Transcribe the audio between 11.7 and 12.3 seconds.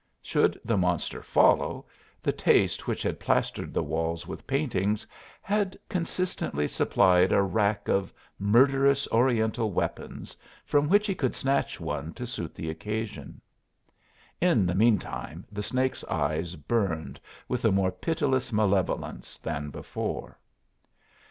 one to